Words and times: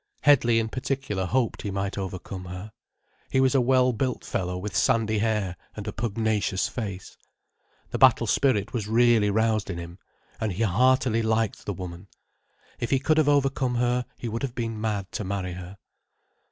Headley 0.21 0.57
in 0.57 0.67
particular 0.69 1.27
hoped 1.27 1.61
he 1.61 1.69
might 1.69 1.95
overcome 1.95 2.45
her. 2.45 2.71
He 3.29 3.39
was 3.39 3.53
a 3.53 3.61
well 3.61 3.93
built 3.93 4.25
fellow 4.25 4.57
with 4.57 4.75
sandy 4.75 5.19
hair 5.19 5.55
and 5.75 5.87
a 5.87 5.93
pugnacious 5.93 6.67
face. 6.67 7.15
The 7.91 7.99
battle 7.99 8.25
spirit 8.25 8.73
was 8.73 8.87
really 8.87 9.29
roused 9.29 9.69
in 9.69 9.77
him, 9.77 9.99
and 10.39 10.53
he 10.53 10.63
heartily 10.63 11.21
liked 11.21 11.67
the 11.67 11.73
woman. 11.73 12.07
If 12.79 12.89
he 12.89 12.97
could 12.97 13.19
have 13.19 13.29
overcome 13.29 13.75
her 13.75 14.07
he 14.17 14.27
would 14.27 14.41
have 14.41 14.55
been 14.55 14.81
mad 14.81 15.11
to 15.11 15.23
marry 15.23 15.53
her. 15.53 15.77